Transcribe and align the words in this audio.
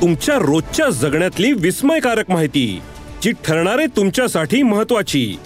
तुमच्या 0.00 0.34
रोजच्या 0.34 0.88
जगण्यातली 0.90 1.52
विस्मयकारक 1.52 2.30
माहिती 2.30 2.82
जी 3.22 3.32
ठरणारे 3.44 3.86
तुमच्यासाठी 3.86 4.62
महत्वाची 4.62 5.38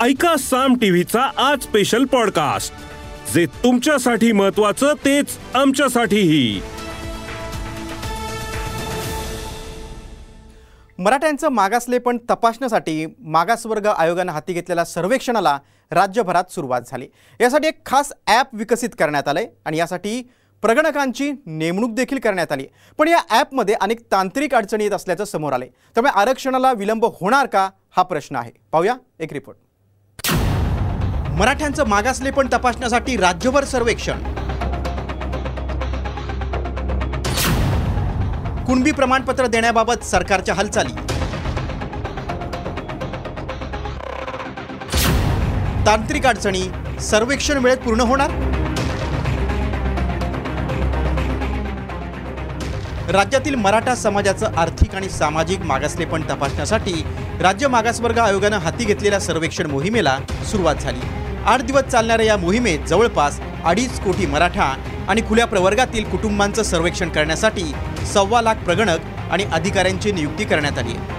ऐका 0.00 0.36
साम 0.36 0.74
टीव्हीचा 0.74 1.30
आज 1.36 1.62
स्पेशल 1.62 2.04
पॉडकास्ट 2.04 2.72
जे 3.34 3.46
तुमच्यासाठी 3.46 4.32
महत्वाचं 4.32 4.92
तेच 5.04 5.38
आमच्यासाठीही. 5.54 6.60
मराठ्यांचं 10.98 11.48
मागासलेपण 11.48 12.18
तपासण्यासाठी 12.30 13.06
मागासवर्ग 13.18 13.86
आयोगानं 13.86 14.32
हाती 14.32 14.52
घेतलेल्या 14.52 14.84
सर्वेक्षणाला 14.84 15.58
राज्यभरात 15.90 16.52
सुरुवात 16.52 16.80
झाली. 16.86 17.06
यासाठी 17.40 17.68
एक 17.68 17.86
खास 17.86 18.12
ॲप 18.26 18.46
विकसित 18.52 18.88
करण्यात 18.98 19.28
आलंय 19.28 19.46
आणि 19.64 19.78
यासाठी 19.78 20.22
प्रगणकांची 20.62 21.30
नेमणूक 21.46 21.90
देखील 21.94 22.18
करण्यात 22.18 22.52
आली. 22.52 22.64
पण 22.98 23.08
या 23.08 23.18
ॲपमध्ये 23.30 23.74
अनेक 23.80 24.00
तांत्रिक 24.12 24.54
अडचणी 24.54 24.84
येत 24.84 24.92
असल्याचं 24.92 25.24
समोर 25.24 25.52
आले 25.52 25.66
त्यामुळे 25.66 26.12
आरक्षणाला 26.20 26.72
विलंब 26.72 27.04
होणार 27.20 27.46
का? 27.46 27.68
हा 27.96 28.02
प्रश्न 28.02 28.36
आहे. 28.36 28.50
पाहूया 28.72 28.94
एक 29.20 29.32
रिपोर्ट 29.32 29.56
मराठ्यांचं 31.38 31.86
मागासलेपण 31.88 32.48
तपासण्यासाठी 32.52 33.16
राज्यभर 33.16 33.64
सर्वेक्षण. 33.64 34.22
कुणबी 38.66 38.92
प्रमाणपत्र 38.92 39.46
देण्याबाबत 39.46 40.04
सरकारच्या 40.04 40.54
हालचाली. 40.54 40.92
तांत्रिक 45.86 46.26
अडचणी 46.26 46.68
सर्वेक्षण 47.02 47.58
वेळेत 47.58 47.78
पूर्ण 47.78 48.00
होणार? 48.00 48.30
राज्यातील 53.08 53.54
मराठा 53.54 53.94
समाजाचं 53.94 54.56
आर्थिक 54.58 54.94
आणि 54.94 55.08
सामाजिक 55.08 55.60
मागासलेपण 55.66 56.22
तपासण्यासाठी 56.30 56.92
राज्य 57.40 57.68
मागासवर्ग 57.68 58.18
आयोगानं 58.18 58.58
हाती 58.58 58.84
घेतलेल्या 58.84 59.20
सर्वेक्षण 59.20 59.70
मोहिमेला 59.70 60.18
सुरुवात 60.50 60.74
झाली. 60.74 61.00
आठ 61.46 61.62
दिवस 61.62 61.82
चालणाऱ्या 61.82 62.26
या 62.26 62.36
मोहिमेत 62.36 62.86
जवळपास 62.88 63.40
अडीच 63.64 64.00
कोटी 64.00 64.26
मराठा 64.26 64.74
आणि 65.08 65.22
खुल्या 65.28 65.46
प्रवर्गातील 65.46 66.10
कुटुंबांचं 66.10 66.62
सर्वेक्षण 66.62 67.08
करण्यासाठी 67.08 67.72
सव्वा 68.12 68.42
लाख 68.42 68.64
प्रगणक 68.64 69.30
आणि 69.30 69.44
अधिकाऱ्यांची 69.52 70.12
नियुक्ती 70.12 70.44
करण्यात 70.44 70.78
आली 70.78 70.96
आहे. 70.96 71.16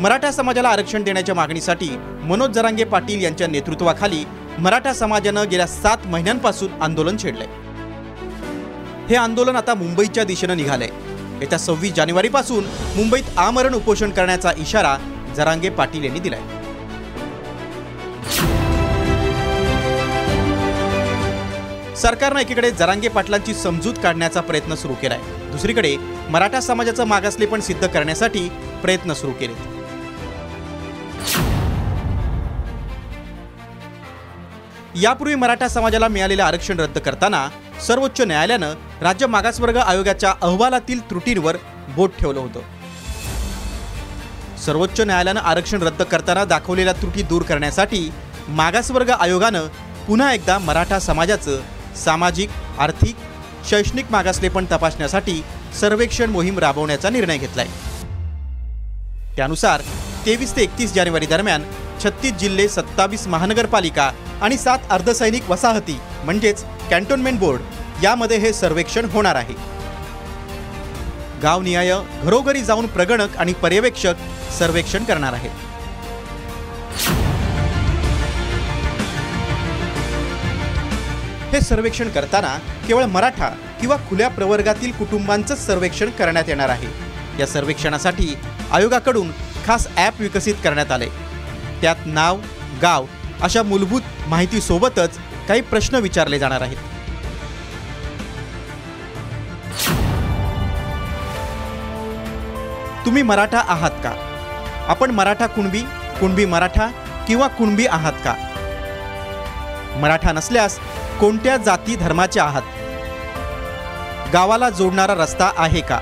मराठा 0.00 0.30
समाजाला 0.30 0.68
आरक्षण 0.68 1.02
देण्याच्या 1.02 1.34
मागणीसाठी 1.34 1.88
मनोज 2.22 2.50
जरांगे 2.50 2.84
पाटील 2.84 3.22
यांच्या 3.22 3.46
नेतृत्वाखाली 3.46 4.24
मराठा 4.58 4.92
समाजानं 4.92 5.48
गेल्या 5.50 5.66
सात 5.66 6.06
महिन्यांपासून 6.06 6.82
आंदोलन 6.82 7.16
छेडलंय. 7.22 7.46
हे 9.08 9.16
आंदोलन 9.16 9.56
आता 9.56 9.74
मुंबईच्या 9.74 10.24
दिशेनं 10.24 10.56
निघालंय. 10.56 10.88
येत्या 11.40 11.58
सव्वीस 11.58 11.92
जानेवारीपासून 11.94 12.64
मुंबईत 12.96 13.38
आमरण 13.38 13.74
उपोषण 13.74 14.10
करण्याचा 14.10 14.52
इशारा 14.58 14.96
जरांगे 15.36 15.68
पाटील 15.70 16.04
यांनी 16.04 16.20
दिलाय. 16.20 16.40
सरकारनं 21.96 22.40
एकीकडे 22.40 22.70
जरांगे 22.70 23.08
पाटलांची 23.08 23.54
समजूत 23.54 23.94
काढण्याचा 24.02 24.40
प्रयत्न 24.40 24.74
सुरू 24.74 24.94
केलाय. 24.94 25.18
दुसरीकडे 25.52 25.96
मराठा 26.30 26.60
समाजाचं 26.60 27.04
मागासलेपण 27.04 27.60
सिद्ध 27.60 27.86
करण्यासाठी 27.86 28.48
प्रयत्न 28.82 29.12
सुरू 29.12 29.32
केले 29.32 29.76
यापूर्वी 34.96 35.34
मराठा 35.34 35.68
समाजाला 35.68 36.08
मिळालेलं 36.08 36.42
आरक्षण 36.42 36.80
रद्द 36.80 36.98
करताना 36.98 37.48
सर्वोच्च 37.86 38.20
न्यायालयानं 38.20 38.74
राज्य 39.00 39.26
मागासवर्ग 39.26 39.76
आयोगाच्या 39.76 40.32
अहवालातील 40.42 41.00
त्रुटींवर 41.10 41.56
बोट 41.96 42.10
ठेवलं 42.18 42.40
होतं. 42.40 42.60
सर्वोच्च 44.64 45.00
न्यायालयानं 45.00 45.40
आरक्षण 45.40 45.82
रद्द 45.82 46.02
करताना 46.02 46.44
दाखवलेल्या 46.44 46.92
त्रुटी 46.92 47.22
दूर 47.22 47.42
करण्यासाठी 47.42 48.10
मागासवर्ग 48.48 49.10
आयोगानं 49.10 49.66
पुन्हा 50.06 50.32
एकदा 50.32 50.58
मराठा 50.58 50.98
समाजाचं 50.98 51.60
सामाजिक 51.96 52.50
आर्थिक 52.78 53.16
शैक्षणिक 53.70 54.10
मागासलेपण 54.10 54.64
तपासण्यासाठी 54.72 55.42
सर्वेक्षण 55.80 56.30
मोहीम 56.30 56.58
राबवण्याचा 56.58 57.10
निर्णय 57.10 57.38
घेतलाय. 57.38 57.66
त्यानुसार 59.36 59.80
तेवीस 60.26 60.56
ते 60.56 60.62
एकतीस 60.62 60.94
जानेवारी 60.94 61.26
दरम्यान 61.26 61.62
छत्तीस 62.04 62.32
जिल्हे 62.32 62.68
सत्तावीस 62.68 63.26
महानगरपालिका 63.26 64.10
आणि 64.42 64.56
सात 64.58 64.78
अर्धसैनिक 64.90 65.50
वसाहती 65.50 65.98
म्हणजेच 66.24 66.64
कॅन्टोन्मेंट 66.90 67.38
बोर्ड 67.38 68.04
यामध्ये 68.04 68.36
हे 68.38 68.52
सर्वेक्षण 68.52 69.06
होणार 69.12 69.36
आहे. 69.36 69.54
गावनिहाय 71.42 71.92
घरोघरी 72.22 72.60
जाऊन 72.60 72.86
प्रगणक 72.86 73.36
आणि 73.36 73.52
पर्यवेक्षक 73.52 74.14
सर्वेक्षण 74.58 75.04
करणार 75.04 75.32
आहेत. 75.32 75.50
हे 81.52 81.60
सर्वेक्षण 81.60 82.08
करताना 82.08 82.56
केवळ 82.86 83.04
मराठा 83.04 83.48
किंवा 83.80 83.96
खुल्या 84.08 84.28
प्रवर्गातील 84.28 84.92
कुटुंबांचंच 84.92 85.66
सर्वेक्षण 85.66 86.10
करण्यात 86.10 86.48
येणार 86.48 86.68
आहे. 86.68 86.88
या 87.38 87.46
सर्वेक्षणासाठी 87.46 88.34
आयोगाकडून 88.72 89.30
खास 89.66 89.86
ॲप 89.96 90.20
विकसित 90.20 90.54
करण्यात 90.64 90.92
आले. 90.92 91.08
त्यात 91.80 92.06
नाव 92.06 92.38
गाव 92.82 93.04
अशा 93.42 93.62
मूलभूत 93.62 94.00
माहितीसोबतच 94.26 95.18
काही 95.48 95.60
प्रश्न 95.60 95.94
विचारले 95.94 96.38
जाणार 96.38 96.60
आहेत. 96.60 96.76
तुम्ही 103.04 103.22
मराठा 103.22 103.58
आहात 103.58 103.90
का? 103.90 104.12
आपण 104.88 105.10
मराठा 105.10 105.46
कुणबी 105.46 105.80
कुणबी 106.20 106.44
मराठा 106.44 106.86
किंवा 107.28 107.48
कुणबी 107.48 107.86
आहात 107.86 108.12
का? 108.12 108.34
मराठा 109.96 110.32
नसल्यास 110.32 110.78
कोणत्या 111.20 111.56
जाती 111.56 111.96
धर्माचे 111.96 112.40
आहात? 112.40 112.62
गावाला 114.32 114.70
जोडणारा 114.70 115.14
रस्ता 115.14 115.50
आहे 115.56 115.80
का? 115.80 115.98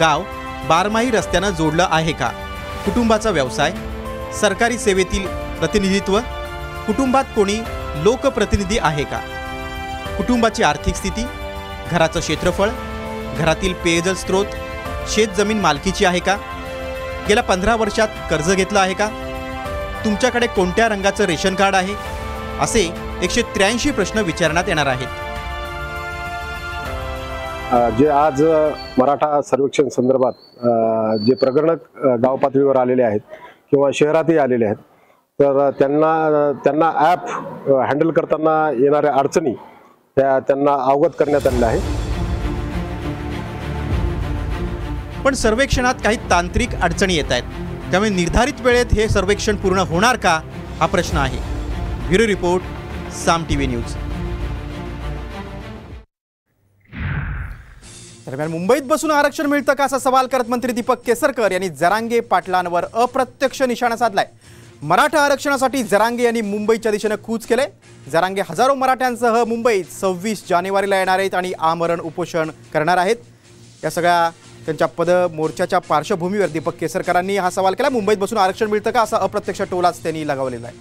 गाव 0.00 0.22
बारमाही 0.68 1.10
रस्त्यानं 1.10 1.50
जोडलं 1.50 1.86
आहे 1.90 2.12
का? 2.12 2.28
कुटुंबाचा 2.84 3.30
व्यवसाय 3.30 3.72
सरकारी 4.40 4.78
सेवेतील 4.78 5.43
प्रतिनिधित्व? 5.64 6.18
कुटुंबात 6.86 7.24
कोणी 7.34 7.56
लोकप्रतिनिधी 8.04 8.78
आहे 8.82 9.04
का? 9.04 9.18
कुटुंबाची 10.16 10.62
आर्थिक 10.62 10.94
स्थिती 10.94 11.22
घराचं 11.90 12.20
क्षेत्रफळ 12.20 12.68
घरातील 13.38 13.72
पेयजल 13.84 14.14
स्रोत 14.14 14.56
शेतजमीन 15.14 15.60
मालकीची 15.60 16.04
आहे 16.04 16.18
का? 16.26 16.36
गेल्या 17.28 17.42
पंधरा 17.42 17.76
वर्षात 17.76 18.08
कर्ज 18.30 18.52
घेतलं 18.54 18.78
आहे 18.80 18.94
का? 18.94 19.08
तुमच्याकडे 20.04 20.46
कोणत्या 20.46 20.88
रंगाचं 20.88 21.24
रेशन 21.26 21.54
कार्ड 21.54 21.74
आहे? 21.74 21.94
असे 22.62 22.88
एकशे 23.22 23.42
त्र्याऐंशी 23.54 23.90
प्रश्न 23.90 24.20
विचारण्यात 24.26 24.68
येणार 24.68 24.86
आहेत. 24.86 25.08
जे 27.98 28.08
आज 28.08 28.42
मराठा 28.98 29.40
सर्वेक्षण 29.42 29.88
संदर्भात 29.88 30.32
जे 31.26 31.34
प्रकरणक 31.34 32.06
गाव 32.24 32.36
पातळीवर 32.36 32.76
आलेले 32.76 33.02
आहेत 33.02 33.20
किंवा 33.70 33.90
शहरातही 33.94 34.36
आलेले 34.38 34.64
आहेत 34.66 34.92
तर 35.38 35.70
त्यांना 35.78 36.10
त्यांना 36.64 36.90
ॲप 37.06 37.28
हँडल 37.88 38.10
करताना 38.16 38.52
येणाऱ्या 38.80 39.12
अडचणी 39.18 39.52
त्या 40.16 40.38
त्यांना 40.48 40.72
अवगत 40.90 41.14
करण्यात 41.18 41.46
आलेल्या 41.46 41.68
आहे 41.68 42.02
पण 45.24 45.34
सर्वेक्षणात 45.34 45.94
काही 46.04 46.16
तांत्रिक 46.30 46.74
अडचणी 46.74 47.14
येत 47.16 47.32
आहेत. 47.32 47.42
त्यामुळे 47.90 48.10
निर्धारित 48.10 48.60
वेळेत 48.64 48.92
हे 48.94 49.08
सर्वेक्षण 49.08 49.56
पूर्ण 49.56 49.78
होणार 49.88 50.16
का? 50.22 50.40
हा 50.80 50.86
प्रश्न 50.86 51.18
आहे. 51.18 51.38
Bureau 52.08 52.26
report 52.26 53.12
Saam 53.24 53.44
T 53.48 53.56
V 53.56 53.66
news. 53.66 53.94
दरम्यान 58.26 58.50
मुंबईत 58.50 58.82
बसून 58.88 59.10
आरक्षण 59.10 59.46
मिळतं 59.46 59.74
का 59.74 59.84
असा 59.84 59.98
सवाल 59.98 60.26
करत 60.26 60.50
मंत्री 60.50 60.72
दीपक 60.72 61.02
केसरकर 61.06 61.52
यांनी 61.52 61.68
जरांगे 61.70 62.20
पाटलांवर 62.20 62.84
अप्रत्यक्ष 62.92 63.62
निशाणा 63.62 63.96
साधलाय. 63.96 64.26
मराठा 64.88 65.20
आरक्षणासाठी 65.24 65.82
जरांगे 65.82 66.22
यांनी 66.24 66.40
मुंबईच्या 66.40 66.90
दिशेनं 66.92 67.16
कूच 67.24 67.44
केले 67.46 67.62
जरांगे 68.12 68.42
हजारो 68.48 68.74
मराठ्यांसह 68.74 69.42
मुंबईत 69.48 69.92
सव्वीस 69.92 70.42
जानेवारीला 70.48 70.98
येणार 70.98 71.18
आहेत 71.18 71.34
आणि 71.34 71.52
आमरण 71.58 72.00
उपोषण 72.00 72.50
करणार 72.72 72.96
आहेत. 72.98 73.16
या 73.84 73.90
सगळ्या 73.90 74.30
त्यांच्या 74.66 74.88
पद 74.88 75.10
मोर्चाच्या 75.32 75.78
पार्श्वभूमीवर 75.78 76.48
दीपक 76.48 76.76
केसरकरांनी 76.80 77.36
हा 77.36 77.50
सवाल 77.50 77.74
केला. 77.74 77.88
मुंबईत 77.88 78.18
बसून 78.18 78.38
आरक्षण 78.38 78.70
मिळतं 78.70 78.90
का? 78.90 79.02
असा 79.02 79.16
अप्रत्यक्ष 79.16 79.62
टोलाच 79.70 80.02
त्यांनी 80.02 80.26
लगावलेला 80.28 80.66
आहे. 80.66 80.76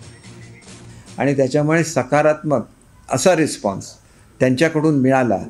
आणि 1.17 1.35
त्याच्यामुळे 1.37 1.83
सकारात्मक 1.83 2.65
असा 3.09 3.35
रिस्पॉन्स 3.35 3.93
त्यांच्याकडून 4.39 4.99
मिळाला 5.01 5.43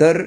तर 0.00 0.22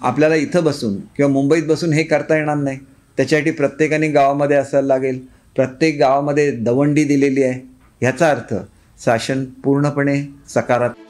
आपल्याला 0.00 0.34
इथं 0.34 0.64
बसून 0.64 0.96
किंवा 1.16 1.32
मुंबईत 1.32 1.66
बसून 1.66 1.92
हे 1.92 2.02
करता 2.04 2.36
येणार 2.36 2.56
नाही. 2.56 2.78
त्याच्यासाठी 3.16 3.50
प्रत्येकाने 3.50 4.08
गावामध्ये 4.08 4.56
असायला 4.56 4.86
लागेल. 4.86 5.24
प्रत्येक 5.56 5.98
गावामध्ये 5.98 6.50
दवंडी 6.50 7.04
दिलेली 7.04 7.42
आहे. 7.42 7.60
ह्याचा 8.00 8.30
अर्थ 8.30 8.54
शासन 9.04 9.44
पूर्णपणे 9.44 10.22
सकारात्मक 10.48 11.04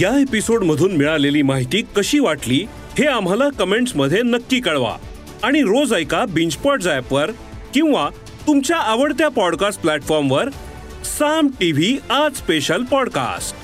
या 0.00 0.20
एपिसोड 0.20 0.64
मधून 0.64 0.96
मिळालेली 0.96 1.42
माहिती 1.42 1.82
कशी 1.96 2.18
वाटली 2.18 2.66
हे 2.98 3.06
आम्हाला 3.06 3.48
कमेंट्समध्ये 3.48 4.22
नक्की 4.22 4.60
कळवा. 4.60 4.96
आणि 5.42 5.60
रोज 5.62 5.94
ऐका 5.94 6.24
बिंचपॉट 6.24 6.82
वर 7.10 7.30
किंवा 7.74 8.08
तुमच्या 8.46 8.76
आवडत्या 8.76 9.28
पॉडकास्ट 9.28 9.80
प्लॅटफॉर्मवर 9.80 10.48
साम 11.18 11.48
टीव्ही 11.60 11.98
आज 12.10 12.32
स्पेशल 12.32 12.84
पॉडकास्ट 12.84 13.56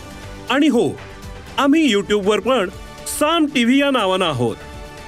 आणि 0.53 0.69
हो 0.69 0.91
आम्ही 1.59 1.91
यूट्यूबवर 1.91 2.41
पण 2.41 2.69
साम 3.21 3.47
टीव्ही 3.47 3.81
या 3.81 3.91
नावानं 3.91 4.25
आहोत. 4.25 4.57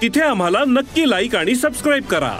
तिथे 0.03 0.21
आम्हाला 0.21 0.59
नक्की 0.67 1.11
लाईक 1.11 1.37
आणि 1.37 1.55
सबस्क्राईब 1.55 2.05
करा. 2.05 2.39